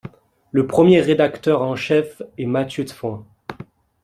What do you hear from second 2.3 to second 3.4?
est Matthieu Thfoin.